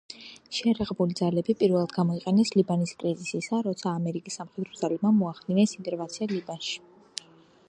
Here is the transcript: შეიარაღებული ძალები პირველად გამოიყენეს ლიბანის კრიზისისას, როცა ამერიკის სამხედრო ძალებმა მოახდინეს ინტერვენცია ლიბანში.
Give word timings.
შეიარაღებული 0.59 1.17
ძალები 1.19 1.55
პირველად 1.59 1.93
გამოიყენეს 1.97 2.53
ლიბანის 2.61 2.95
კრიზისისას, 3.03 3.61
როცა 3.69 3.89
ამერიკის 4.01 4.41
სამხედრო 4.41 4.83
ძალებმა 4.83 5.15
მოახდინეს 5.23 5.79
ინტერვენცია 5.83 6.33
ლიბანში. 6.37 6.79